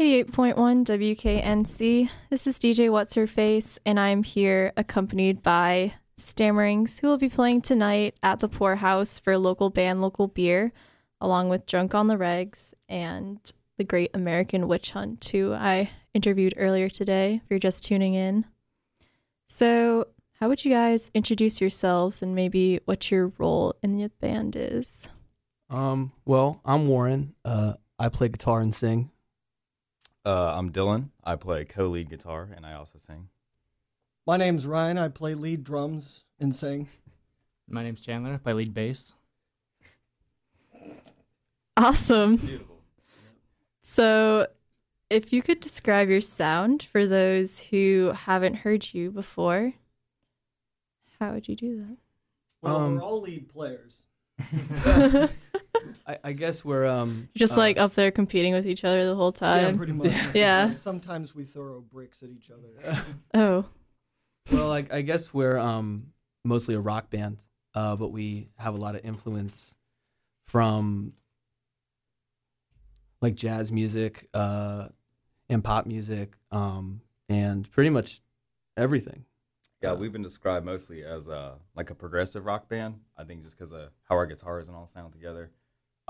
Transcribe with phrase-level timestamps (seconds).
[0.00, 2.08] 88.1 WKNC.
[2.30, 7.28] This is DJ What's Her Face, and I'm here accompanied by Stammerings, who will be
[7.28, 10.72] playing tonight at the Poorhouse for local band, local beer,
[11.20, 13.40] along with Drunk on the Regs and
[13.76, 18.46] the Great American Witch Hunt, who I interviewed earlier today, if you're just tuning in.
[19.48, 20.06] So,
[20.40, 25.10] how would you guys introduce yourselves and maybe what your role in the band is?
[25.68, 27.34] Um, well, I'm Warren.
[27.44, 29.10] Uh, I play guitar and sing.
[30.24, 31.10] Uh, I'm Dylan.
[31.24, 33.28] I play co-lead guitar and I also sing.
[34.26, 34.98] My name's Ryan.
[34.98, 36.88] I play lead drums and sing.
[37.68, 38.34] My name's Chandler.
[38.34, 39.14] I play lead bass.
[41.76, 42.36] Awesome.
[42.36, 42.76] Beautiful.
[43.82, 44.46] So,
[45.08, 49.72] if you could describe your sound for those who haven't heard you before,
[51.18, 51.96] how would you do that?
[52.60, 53.94] Well, Um, we're all lead players.
[56.10, 56.20] that?
[56.24, 59.14] I, I guess we're um Just uh, like up there competing with each other the
[59.14, 59.76] whole yeah, time.
[59.76, 60.12] pretty much.
[60.34, 60.72] Yeah.
[60.74, 63.04] Sometimes we throw bricks at each other.
[63.34, 63.64] oh,
[64.52, 66.08] well, like I guess we're um
[66.44, 67.38] mostly a rock band,
[67.74, 69.74] uh, but we have a lot of influence
[70.46, 71.12] from
[73.22, 74.88] like jazz music, uh,
[75.48, 78.22] and pop music, um, and pretty much
[78.76, 79.24] everything.
[79.82, 83.00] Yeah, we've been described mostly as uh, like a progressive rock band.
[83.16, 85.50] I think just because of how our guitars and all sound together.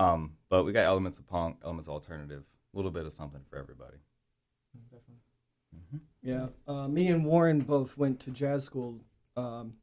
[0.01, 3.41] Um, but we got elements of punk, elements of alternative, a little bit of something
[3.49, 3.97] for everybody.
[4.89, 5.17] Definitely.
[6.23, 6.47] Yeah.
[6.67, 8.99] Uh, me and Warren both went to jazz school,
[9.37, 9.73] um,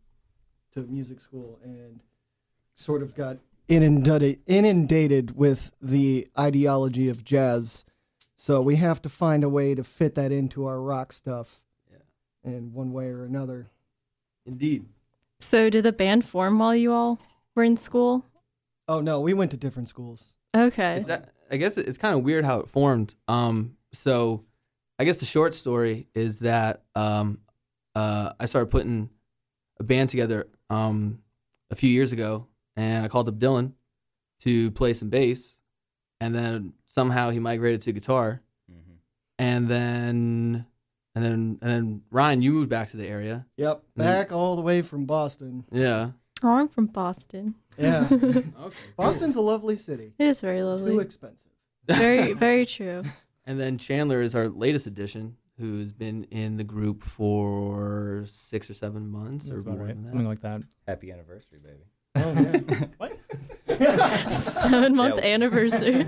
[0.72, 2.00] to music school, and
[2.74, 7.84] sort of got inundated, inundated with the ideology of jazz.
[8.36, 12.50] So we have to find a way to fit that into our rock stuff Yeah.
[12.52, 13.70] in one way or another.
[14.46, 14.86] Indeed.
[15.40, 17.18] so did the band form while you all
[17.54, 18.24] were in school?
[18.88, 20.32] Oh, no, we went to different schools.
[20.56, 20.96] Okay.
[20.96, 23.14] It's that, I guess it's kind of weird how it formed.
[23.28, 24.44] Um, so
[24.98, 27.38] I guess the short story is that um,
[27.94, 29.10] uh, I started putting
[29.78, 31.20] a band together um,
[31.70, 32.46] a few years ago,
[32.76, 33.72] and I called up Dylan
[34.42, 35.56] to play some bass,
[36.20, 38.92] and then somehow he migrated to guitar, Mm-hmm.
[39.38, 40.66] and then
[41.14, 43.46] and then and then Ryan, you moved back to the area.
[43.56, 43.82] Yep.
[43.96, 45.64] Back all the way from Boston.
[45.72, 46.10] Yeah.
[46.42, 47.54] Oh, I'm from Boston.
[47.76, 48.08] Yeah.
[48.10, 48.44] Okay.
[48.96, 50.12] Boston's a lovely city.
[50.18, 50.92] It is very lovely.
[50.92, 51.50] Too expensive.
[51.86, 53.02] Very, very true.
[53.46, 58.74] And then Chandler is our latest addition, who's been in the group for six or
[58.74, 59.94] seven months or That's about more right.
[59.94, 60.08] than that.
[60.08, 60.62] Something like that.
[60.86, 61.84] Happy anniversary, baby.
[63.00, 63.08] Oh,
[63.68, 64.28] yeah.
[64.30, 65.24] Seven month Yeah.
[65.34, 66.04] anniversary.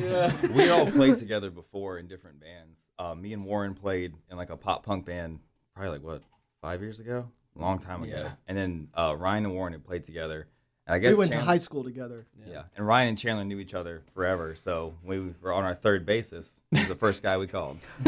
[0.54, 2.82] we all played together before in different bands.
[2.98, 5.40] Uh, me and Warren played in like a pop punk band,
[5.74, 6.22] probably like what
[6.62, 8.12] five years ago, a long time ago.
[8.16, 8.30] Yeah.
[8.48, 10.46] And then uh, Ryan and Warren had played together.
[10.86, 12.26] And I guess we guess went to high school together.
[12.48, 12.62] Yeah.
[12.76, 14.54] and Ryan and Chandler knew each other forever.
[14.56, 16.50] So we were on our third basis.
[16.70, 17.78] He was the first guy we called.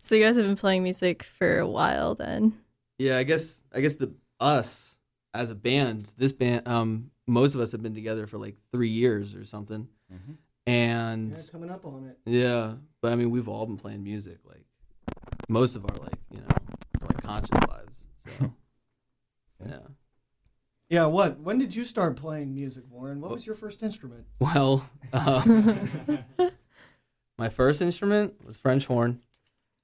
[0.00, 2.52] so you guys have been playing music for a while then.
[2.98, 4.96] Yeah, I guess I guess the us
[5.34, 8.88] as a band, this band, um, most of us have been together for like three
[8.90, 10.34] years or something, Mhm.
[10.66, 12.18] and Yeah, coming up on it.
[12.24, 14.64] yeah, but I mean we've all been playing music like
[15.48, 16.46] most of our like you know
[17.02, 17.87] like conscious lives.
[18.38, 18.52] So
[19.66, 19.78] yeah.
[20.88, 21.38] Yeah, what?
[21.40, 23.20] When did you start playing music, Warren?
[23.20, 24.24] What was your first instrument?
[24.40, 26.24] Well, um,
[27.38, 29.20] my first instrument was French horn.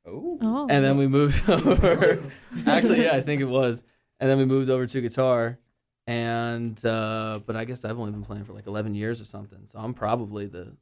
[0.06, 0.38] Oh.
[0.42, 0.66] Oh.
[0.68, 2.22] and then we moved over.
[2.66, 3.84] Actually, yeah, I think it was.
[4.20, 5.58] And then we moved over to guitar,
[6.06, 9.66] and uh, but I guess I've only been playing for like eleven years or something,
[9.70, 10.74] so I'm probably the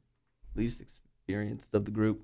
[0.55, 0.81] least
[1.27, 2.21] experienced of the group.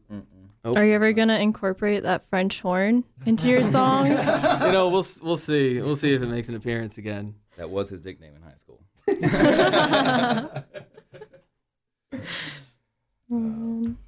[0.65, 4.19] Oh, Are you ever gonna incorporate that French horn into your songs?
[4.59, 5.79] You know, we'll we'll see.
[5.81, 7.35] We'll see if it makes an appearance again.
[7.57, 8.81] That was his nickname in high school.
[13.31, 13.97] Um,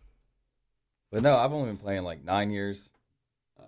[1.11, 2.89] But no, I've only been playing like nine years.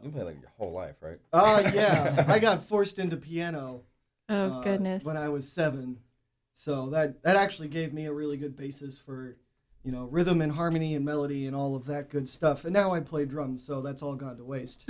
[0.01, 1.19] You play like your whole life, right?
[1.33, 2.23] Uh, yeah.
[2.27, 3.81] I got forced into piano
[4.29, 5.03] oh uh, goodness.
[5.03, 5.97] when I was seven.
[6.53, 9.35] So that, that actually gave me a really good basis for,
[9.83, 12.63] you know, rhythm and harmony and melody and all of that good stuff.
[12.63, 14.85] And now I play drums, so that's all gone to waste.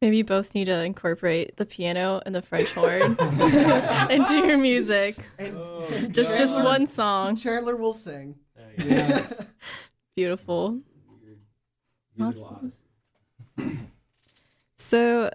[0.00, 3.02] Maybe you both need to incorporate the piano and the French horn
[4.10, 5.16] into your music.
[5.38, 7.36] And Just just Chandler- one song.
[7.36, 8.34] Chandler will sing.
[10.16, 10.80] Beautiful.
[12.20, 12.72] Awesome.
[14.76, 15.30] So,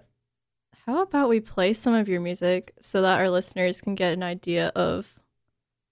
[0.94, 4.22] how about we play some of your music so that our listeners can get an
[4.22, 5.14] idea of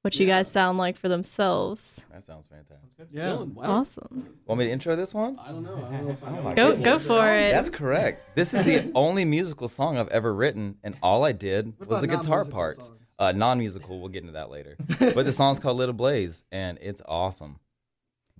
[0.02, 0.36] what you Yeah.
[0.38, 2.02] guys sound like for themselves?
[2.12, 3.08] That sounds fantastic.
[3.10, 3.28] Yeah.
[3.30, 4.38] Dylan, Awesome.
[4.46, 5.38] Want me to intro this one?
[5.38, 5.76] I don't know.
[5.76, 6.42] I don't know if I know.
[6.42, 6.84] my Go goodness.
[6.84, 7.52] go for it.
[7.52, 8.34] That's correct.
[8.36, 12.06] This is the only musical song I've ever written, and all I did was the
[12.06, 12.90] guitar non-musical parts.
[13.18, 14.76] Uh, non-musical, we'll get into that later.
[14.98, 17.58] But the song's called "Lit Ablaze" and it's awesome.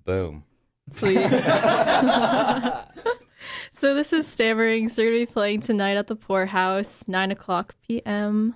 [0.05, 0.43] Boom.
[0.89, 1.17] Sweet.
[3.77, 4.95] so this is Stammerings.
[4.95, 8.55] They're going to be playing tonight at the Poorhouse, 9 o'clock p.m.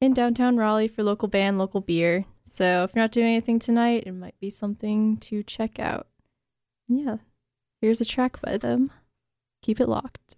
[0.00, 2.24] in downtown Raleigh for local band, local beer.
[2.42, 6.08] So if you're not doing anything tonight, it might be something to check out.
[6.88, 7.18] Yeah,
[7.80, 8.90] here's a track by them.
[9.62, 10.34] Keep it locked.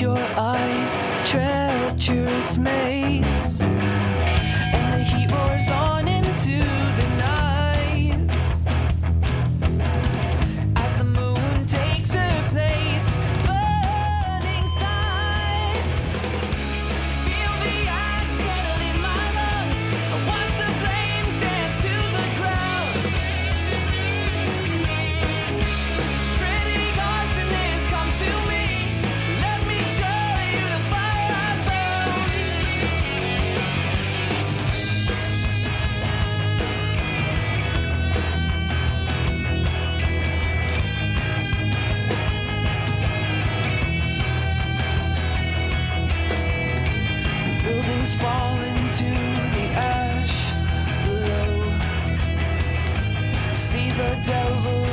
[0.00, 0.98] Your eyes,
[1.28, 2.95] treacherous maze.
[54.26, 54.85] Devil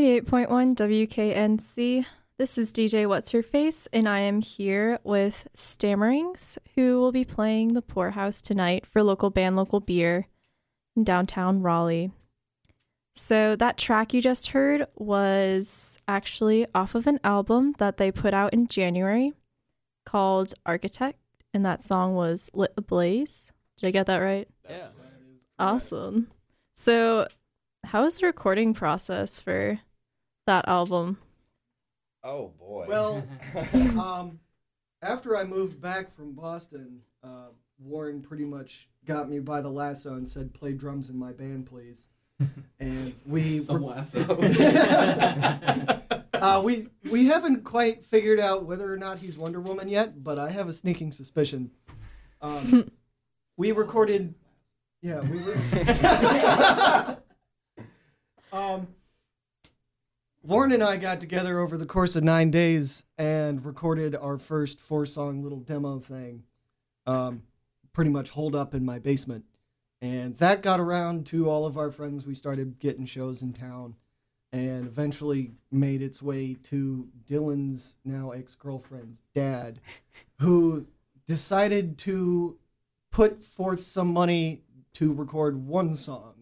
[0.00, 2.06] 88.1 WKNC.
[2.38, 7.22] This is DJ What's Her Face, and I am here with Stammerings, who will be
[7.22, 10.26] playing the Poorhouse tonight for local band Local Beer
[10.96, 12.12] in downtown Raleigh.
[13.14, 18.32] So, that track you just heard was actually off of an album that they put
[18.32, 19.34] out in January
[20.06, 21.18] called Architect,
[21.52, 23.52] and that song was Lit Ablaze.
[23.76, 24.48] Did I get that right?
[24.66, 24.86] Yeah.
[25.58, 26.30] Awesome.
[26.74, 27.28] So,
[27.84, 29.78] how was the recording process for
[30.46, 31.18] that album?
[32.22, 32.86] Oh boy.
[32.88, 33.24] Well,
[33.74, 34.38] um,
[35.02, 40.14] after I moved back from Boston, uh, Warren pretty much got me by the lasso
[40.14, 42.06] and said, "Play drums in my band, please."
[42.80, 44.20] and we Some were- lasso.
[46.34, 50.38] uh, we we haven't quite figured out whether or not he's Wonder Woman yet, but
[50.38, 51.70] I have a sneaking suspicion.
[52.42, 52.90] Um,
[53.58, 54.34] we recorded,
[55.02, 57.16] yeah, we were.
[58.52, 58.86] um,
[60.50, 64.80] Warren and I got together over the course of nine days and recorded our first
[64.80, 66.42] four-song little demo thing,
[67.06, 67.44] um,
[67.92, 69.44] pretty much holed up in my basement,
[70.02, 72.26] and that got around to all of our friends.
[72.26, 73.94] We started getting shows in town
[74.52, 79.78] and eventually made its way to Dylan's now ex girlfriend's dad,
[80.40, 80.84] who
[81.28, 82.58] decided to
[83.12, 84.62] put forth some money
[84.94, 86.39] to record one song,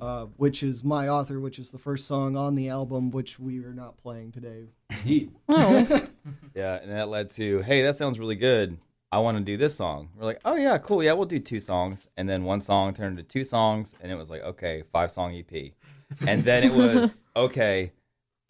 [0.00, 3.64] uh, which is My Author, which is the first song on the album, which we
[3.64, 4.68] are not playing today.
[5.48, 6.06] Oh,
[6.54, 8.78] Yeah, and that led to, hey, that sounds really good.
[9.12, 10.10] I want to do this song.
[10.16, 11.02] We're like, oh yeah, cool.
[11.02, 12.08] Yeah, we'll do two songs.
[12.16, 15.34] And then one song turned into two songs, and it was like, okay, five song
[15.34, 15.72] EP.
[16.26, 17.92] And then it was, okay,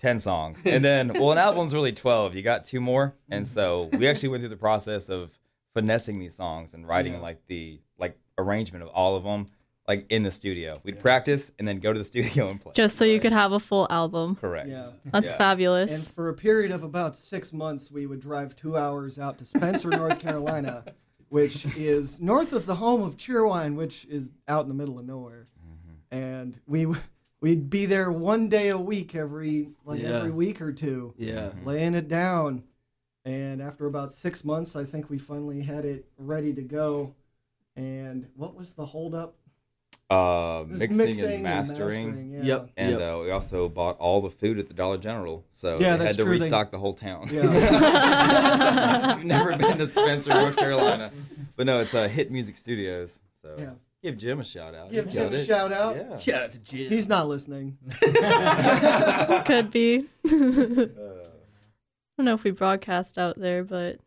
[0.01, 0.63] 10 songs.
[0.65, 2.35] And then, well, an album's really 12.
[2.35, 3.15] You got two more.
[3.31, 5.39] And so we actually went through the process of
[5.75, 7.21] finessing these songs and writing Yeah.
[7.21, 9.47] like the like arrangement of all of them
[9.89, 10.81] like in the studio.
[10.85, 12.73] We'd practice and then go to the studio and play.
[12.75, 14.37] just so you could have a full album.
[14.37, 14.69] Correct.
[14.69, 14.91] Yeah.
[15.07, 15.33] That's Yeah.
[15.33, 16.11] And fabulous.
[16.11, 19.91] for a period of about six months, we would drive two hours out to Spencer,
[19.91, 20.85] North Carolina,
[21.29, 25.07] which is north of the home of Cheerwine, which is out in the middle of
[25.07, 25.47] nowhere.
[25.65, 26.17] Mm-hmm.
[26.17, 27.01] And we w-
[27.41, 30.19] we'd be there one day a week every like Yeah.
[30.19, 31.49] every week or two, Yeah.
[31.49, 31.67] Mm-hmm.
[31.67, 32.65] laying it down.
[33.25, 37.13] And after about six months, I think we finally had it ready to go.
[37.75, 39.35] And what was the holdup?
[40.09, 41.43] Uh, It was mixing, and mastering.
[41.43, 42.43] mastering, yeah.
[42.45, 42.71] Yep.
[42.77, 43.01] And yep.
[43.01, 46.17] uh, we also bought all the food at the Dollar General, so Yeah, they had
[46.17, 46.39] to true.
[46.39, 47.29] They- restock the whole town.
[47.33, 47.49] Yeah.
[49.19, 51.11] I've never been to Spencer, North Carolina,
[51.57, 53.19] but no, it's uh, Hit Music Studios.
[53.43, 53.71] So Yeah.
[54.03, 54.93] give Jim a shout out.
[54.93, 55.97] Give Jim a shout out.
[55.97, 56.19] Yeah.
[56.19, 56.89] Shout out to Jim.
[56.89, 57.77] He's not listening.
[58.01, 60.05] Could be.
[60.25, 60.87] I Uh,
[62.19, 63.99] don't know if we broadcast out there, but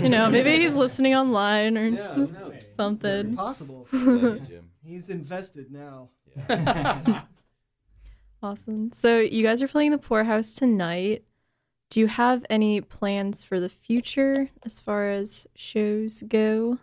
[0.00, 2.54] you know, maybe he's listening online or Yeah, who knows?
[2.76, 3.36] something.
[3.36, 3.86] Possible.
[3.92, 4.70] love you, Jim.
[4.84, 6.10] He's invested now.
[8.42, 8.90] Awesome.
[8.92, 11.22] So you guys are playing the Poorhouse tonight.
[11.90, 16.78] Do you have any plans for the future as far as shows go?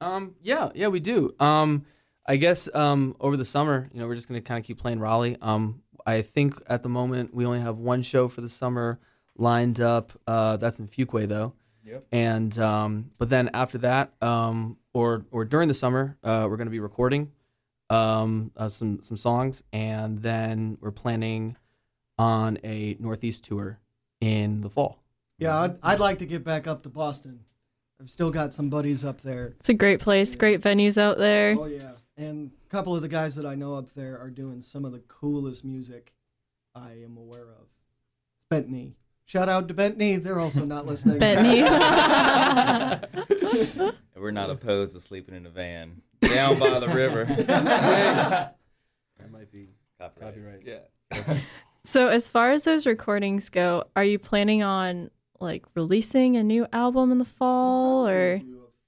[0.00, 1.34] Um, yeah, yeah, we do.
[1.38, 1.84] Um,
[2.26, 5.00] I guess um, over the summer, you know, we're just gonna kind of keep playing
[5.00, 5.36] Raleigh.
[5.42, 8.98] Um, I think at the moment we only have one show for the summer
[9.36, 10.12] lined up.
[10.26, 11.52] Uh, that's in Fuquay though.
[11.84, 12.06] Yep.
[12.12, 16.70] And um, but then after that, um, or or during the summer, uh, we're gonna
[16.70, 17.32] be recording
[17.88, 21.56] um uh, some some songs, and then we're planning
[22.18, 23.78] on a Northeast tour
[24.20, 24.98] in the fall.
[25.38, 27.40] Yeah, I'd, I'd like to get back up to Boston.
[28.00, 29.54] I've still got some buddies up there.
[29.58, 31.56] It's a great place, great venues out there.
[31.58, 34.60] Oh yeah, and a couple of the guys that I know up there are doing
[34.60, 36.12] some of the coolest music
[36.74, 37.66] I am aware of.
[38.50, 38.92] Bentney.
[39.30, 40.20] Shout out to Bentney.
[40.20, 41.20] They're also not listening.
[41.20, 41.62] Bethany.
[44.12, 47.26] And we're not opposed to sleeping in a van down by the river.
[47.46, 48.56] That
[49.30, 49.68] might be
[50.00, 50.34] Copyright.
[50.34, 50.62] Copyright.
[50.66, 50.80] Yeah.
[51.84, 56.66] so as far as those recordings go, are you planning on like releasing a new
[56.72, 58.40] album in the fall or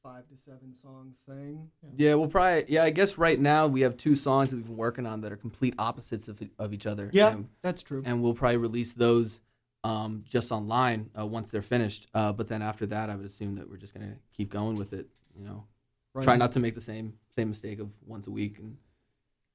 [0.02, 1.68] five to seven song thing.
[1.96, 2.64] Yeah, we'll probably.
[2.66, 5.30] Yeah, I guess right now we have two songs that we've been working on that
[5.30, 7.10] are complete opposites of, of each other.
[7.12, 8.02] Yeah, and, that's true.
[8.04, 9.40] and we'll probably release those
[9.84, 12.06] um, just online uh, once they're finished.
[12.14, 14.92] Uh, but then after that, I would assume that we're just gonna keep going with
[14.92, 15.08] it.
[15.36, 15.64] You know,
[16.14, 16.24] Right.
[16.24, 18.76] try not to make the same same mistake of once a week and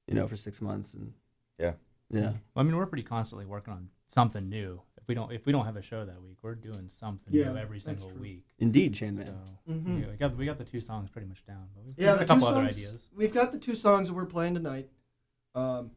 [0.08, 1.12] you know for six months and
[1.58, 1.74] Yeah.
[2.10, 2.30] yeah.
[2.30, 4.82] Well, I mean, we're pretty constantly working on something new.
[4.96, 7.52] If we don't, if we don't have a show that week, we're doing something Yeah,
[7.52, 8.20] new every single true.
[8.20, 8.44] week.
[8.58, 9.84] Indeed, Chain So Man.
[9.84, 10.00] Mhm.
[10.02, 11.68] yeah, we got we got the two songs pretty much down.
[11.74, 13.10] But we've Yeah, got the a couple two other songs, ideas.
[13.14, 14.90] We've got the two songs that we're playing tonight.
[15.54, 15.92] Um,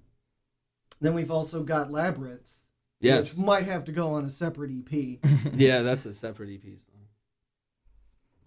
[1.02, 2.56] then we've also got Labyrinth,
[3.01, 3.36] Yes.
[3.36, 5.20] which might have to go on a separate EP.
[5.53, 7.01] yeah, that's a separate EP song.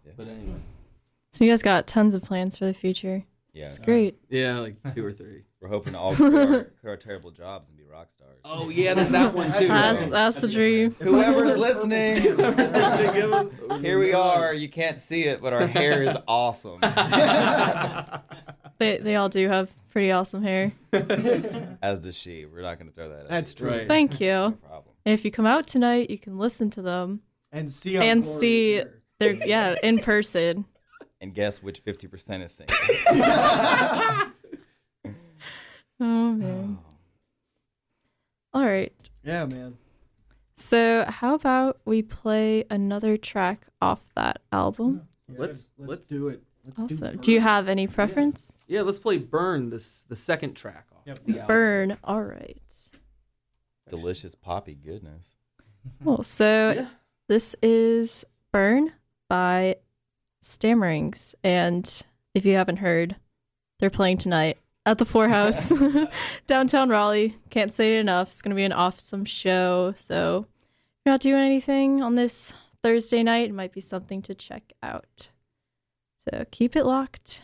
[0.06, 0.12] Yeah.
[0.16, 0.60] But anyway,
[1.32, 3.24] so you guys got tons of plans for the future.
[3.52, 3.66] Yeah.
[3.66, 4.18] It's great.
[4.30, 5.42] yeah, like two or three.
[5.60, 8.38] We're hoping to all quit our, quit our terrible jobs and be rock stars.
[8.44, 9.68] Oh yeah, there's that one too.
[9.68, 10.94] That's so- that's the dream.
[11.00, 12.20] Whoever's listening,
[13.80, 14.52] here we oh, are.
[14.52, 16.80] You can't see it, but our hair is awesome.
[18.78, 20.72] They they all do have pretty awesome hair.
[21.80, 22.44] As does she.
[22.46, 23.20] We're not going to throw that.
[23.20, 23.56] at That's you.
[23.56, 23.70] true.
[23.70, 23.86] Right.
[23.88, 24.26] Thank you.
[24.26, 24.94] No problem.
[25.06, 27.20] And if you come out tonight, you can listen to them.
[27.52, 29.00] And see And glories see- here.
[29.20, 30.64] They're yeah, in person.
[31.20, 32.76] And guess which 50% is single?
[36.00, 36.78] Oh man.
[38.52, 38.60] Oh.
[38.60, 38.92] All right.
[39.22, 39.78] Yeah, man.
[40.56, 45.02] So how about we play another track off that album?
[45.28, 46.42] Yeah, Let's- let's, let's- do it.
[46.66, 48.52] Let's Also, do do you have any preference?
[48.66, 51.02] Yeah, let's play "Burn" this the second track off.
[51.26, 51.46] Yep.
[51.46, 51.96] Burn.
[52.04, 52.60] All right.
[53.90, 55.26] Delicious poppy goodness.
[56.02, 56.88] Well, so Yeah.
[57.28, 58.92] this is Burn
[59.28, 59.76] by
[60.42, 61.34] Stammerings.
[61.44, 62.02] And
[62.34, 63.16] if you haven't heard,
[63.78, 65.72] they're playing tonight at the Four House,
[66.46, 67.36] downtown Raleigh.
[67.50, 68.28] Can't say it enough.
[68.28, 69.92] It's going to be an awesome show.
[69.96, 74.34] So if you're not doing anything on this Thursday night, it might be something to
[74.34, 75.30] check out.
[76.24, 77.42] So keep it locked.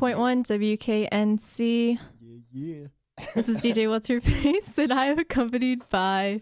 [0.00, 1.98] 88.1 WKNC.
[2.52, 2.86] Yeah.
[3.34, 6.40] This is DJ What's Your Face, and I am accompanied by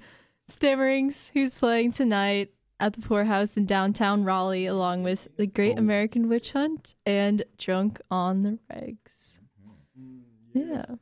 [0.48, 5.80] Stammerings, who's playing tonight at the poorhouse in downtown Raleigh, along with the Great oh.
[5.80, 9.40] American Witch Hunt and Drunk on the Regs.
[10.54, 10.60] Mm-hmm.
[10.60, 10.94] Mm, yeah.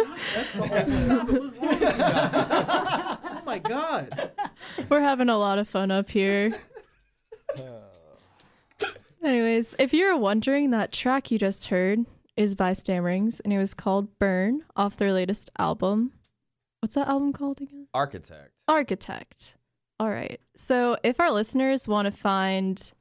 [3.32, 4.32] oh my god.
[4.88, 6.52] We're having a lot of fun up here.
[7.56, 7.87] Uh.
[9.22, 12.00] Anyways, if you're wondering, that track you just heard
[12.36, 16.12] is by Stammerings, and it was called Burn off their latest album.
[16.80, 17.88] What's that album called again?
[17.92, 18.52] Architect.
[18.68, 19.56] Architect.
[19.98, 20.40] All right.
[20.54, 22.92] So if our listeners want to find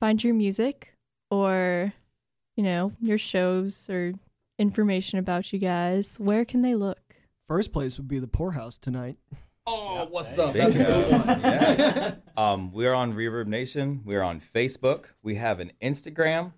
[0.00, 0.94] find your music
[1.30, 1.92] or
[2.56, 4.14] you know, your shows or
[4.58, 6.98] information about you guys, where can they look?
[7.46, 9.16] First place would be the poorhouse tonight.
[9.70, 10.54] Oh, what's up?
[10.54, 10.78] Bingo.
[10.78, 11.40] That's a good one.
[11.40, 12.14] Yeah.
[12.36, 14.00] Um, we are on Reverb Nation.
[14.04, 15.06] We are on Facebook.
[15.22, 16.52] We have an Instagram.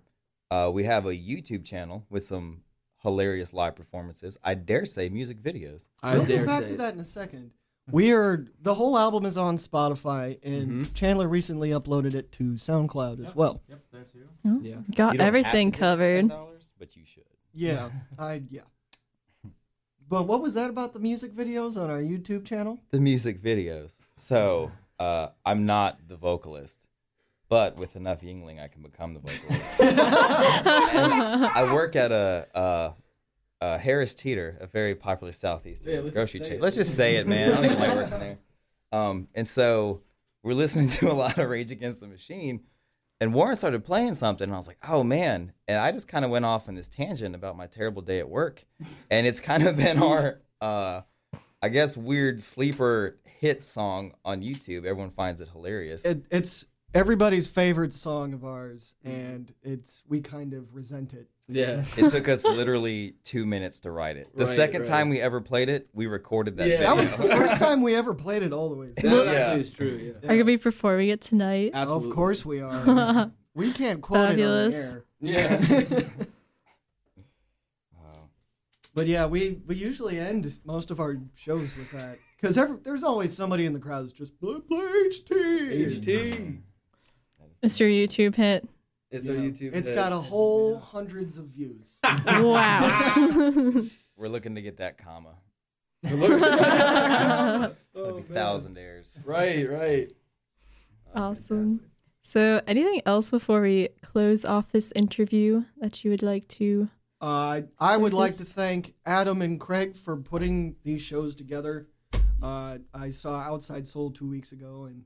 [0.49, 2.61] Uh, we have a YouTube channel with some
[3.01, 4.37] hilarious live performances.
[4.43, 5.87] I dare say music videos.
[6.03, 7.51] I we'll dare get back say to that in a second.
[7.89, 10.93] We are the whole album is on Spotify, and Mhm.
[10.93, 13.61] Chandler recently uploaded it to SoundCloud as well.
[13.67, 14.59] Yep, there too.
[14.61, 14.75] Yeah.
[14.95, 16.25] Got everything have to give us covered.
[16.29, 17.23] $10, but you should.
[17.53, 18.61] Yeah, I yeah.
[20.11, 22.81] But what was that about the music videos on our YouTube channel?
[22.89, 23.95] The music videos.
[24.17, 24.69] So
[24.99, 26.85] uh, I'm not the vocalist,
[27.47, 29.63] but with enough Yuengling, I can become the vocalist.
[31.55, 32.91] I work at a, uh
[33.61, 36.59] uh Harris Teeter, a very popular southeastern Yeah, grocery chain.
[36.59, 37.53] Let's just say it, man.
[37.53, 38.37] I don't even like working there.
[38.91, 40.01] Um, and so
[40.43, 42.59] we're listening to a lot of Rage Against the Machine,
[43.21, 46.25] and Warren started playing something, and I was like, "Oh man!" And I just kind
[46.25, 48.65] of went off on this tangent about my terrible day at work,
[49.09, 51.01] and it's kind of been our, uh,
[51.61, 54.85] I guess, weird sleeper hit song on YouTube.
[54.85, 56.03] Everyone finds it hilarious.
[56.03, 61.29] It, it's everybody's favorite song of ours, and it's we kind of resent it.
[61.51, 61.83] Yeah.
[61.97, 64.29] It took us literally two minutes to write it.
[64.35, 64.87] The Right, second right.
[64.89, 66.77] time we ever played it, we recorded that Yeah.
[66.77, 66.87] video.
[66.87, 68.87] That was the first time we ever played it all the way.
[68.87, 69.23] That through.
[69.25, 69.31] Yeah.
[69.31, 69.87] actually is true.
[70.23, 70.29] Yeah.
[70.29, 71.71] Are you gonna be performing it tonight?
[71.73, 72.09] Absolutely.
[72.09, 73.31] Of course we are.
[73.53, 74.93] we can't quote Fabulous.
[74.93, 75.59] it on the air.
[75.91, 76.03] Yeah.
[77.93, 78.29] Wow.
[78.93, 83.35] But yeah, we, we usually end most of our shows with that because there's always
[83.35, 86.01] somebody in the crowd who's just play, play HT.
[86.01, 86.57] HT.
[87.61, 88.67] It's your YouTube hit.
[89.11, 89.75] It's You our know, YouTube.
[89.75, 89.95] It's hit.
[89.95, 91.97] got a whole hundreds of views.
[92.25, 93.83] Wow.
[94.15, 95.35] We're looking to get that comma.
[96.05, 96.09] oh,
[97.93, 98.37] That'd be man.
[99.25, 100.11] Right, right.
[101.15, 101.81] awesome.
[102.21, 106.89] So, anything else before we close off this interview that you would like to?
[107.19, 111.87] Uh, I would like to thank Adam and Craig for putting these shows together.
[112.41, 115.03] Uh, I saw Outside Soul two weeks ago, and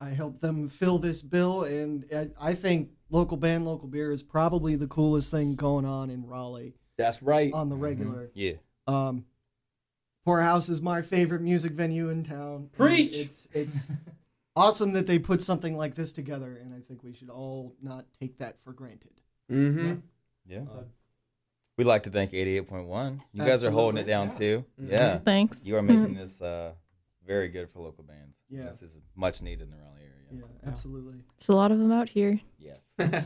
[0.00, 1.64] I helped them fill this bill.
[1.64, 6.10] And I, I think local band, local beer is probably the coolest thing going on
[6.10, 7.52] in Raleigh That's right.
[7.52, 8.30] on the regular.
[8.34, 8.54] Yeah.
[8.86, 9.24] Um,
[10.24, 12.54] Poorhouse is my favorite music venue in town.
[12.54, 13.14] and Preach!
[13.14, 13.90] It's it's
[14.56, 18.04] awesome that they put something like this together, and I think we should all not
[18.20, 19.22] take that for granted.
[19.50, 19.94] Mm-hmm.
[20.46, 20.60] Yeah.
[21.78, 23.20] We'd like to thank 88.1.
[23.32, 24.64] You guys are holding it down too.
[24.78, 24.90] Mhm.
[24.90, 25.18] Yeah.
[25.18, 25.64] Thanks.
[25.64, 26.72] You are making this uh,
[27.28, 28.34] very good for local bands.
[28.50, 28.64] Yeah.
[28.64, 30.42] This is much needed in the Raleigh area.
[30.64, 31.18] Yeah, absolutely.
[31.38, 32.40] There's a lot of them out here.
[32.58, 32.94] Yes.
[32.98, 33.22] Oh yeah.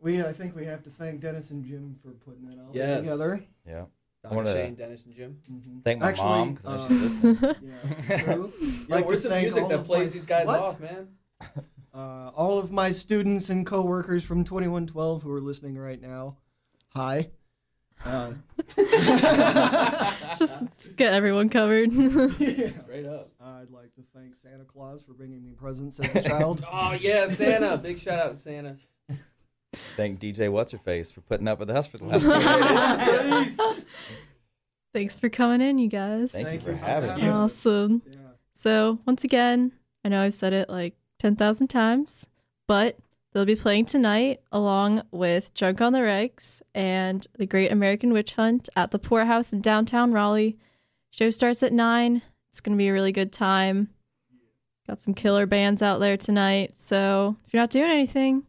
[0.00, 3.00] We I think we have to thank Dennis and Jim for putting that all Yes.
[3.00, 3.44] together.
[3.66, 3.84] yeah.
[4.24, 4.34] Dr.
[4.36, 5.36] wanna- Shane, Dennis, and Jim.
[5.50, 5.82] Mhm.
[5.84, 7.56] Thank my Actually, mom because I know uh, she's listening.
[8.08, 8.52] Yeah, true.
[8.88, 10.60] Yeah, where's the music all that of plays my- these guys What?
[10.60, 11.08] off, man?
[11.94, 16.36] Uh, all of my students and coworkers from 2112 who are listening right now.
[16.94, 17.30] Hi.
[18.04, 18.32] Uh,
[20.38, 21.92] Just, just get everyone covered.
[22.38, 22.70] yeah.
[22.82, 23.30] Straight up.
[23.40, 26.64] I'd like to thank Santa Claus for bringing me presents as a child.
[26.72, 27.76] Oh yeah, Santa!
[27.76, 28.76] Big shout out to Santa.
[29.96, 33.84] Thank DJ What's Her Face for putting up with us for the last two minutes.
[34.92, 36.32] Thanks for coming in, you guys.
[36.32, 37.30] Thank, Thank you for you having having me.
[37.30, 37.66] us.
[37.66, 38.02] Awesome.
[38.06, 38.16] yeah.
[38.52, 39.72] So, once again,
[40.04, 42.26] I know I've said it like 10,000 times,
[42.68, 42.98] but
[43.32, 48.34] they'll be playing tonight along with Drunk on the Regs and the Great American Witch
[48.34, 50.58] Hunt at the Poorhouse in downtown Raleigh.
[51.10, 52.22] Show starts at 9.
[52.50, 53.88] It's going to be a really good time.
[54.86, 56.78] Got some killer bands out there tonight.
[56.78, 58.42] So, if you're not doing anything,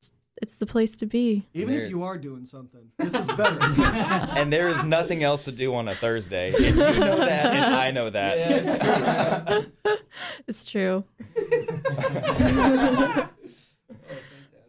[0.00, 0.12] it's,
[0.42, 1.46] it's the place to be.
[1.54, 3.58] Even There- if you are doing something, this is better.
[4.38, 6.48] And there is nothing else to do on a Thursday.
[6.52, 8.38] And you know that, and I know that.
[8.38, 9.62] Yeah.
[10.48, 11.04] It's true.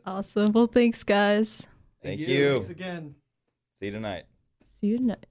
[0.10, 0.52] awesome.
[0.52, 1.68] Well, thanks, guys.
[2.02, 2.28] Thank you.
[2.28, 2.52] you.
[2.52, 3.16] Thanks again.
[3.80, 4.26] See you tonight.
[4.66, 5.29] See you tonight.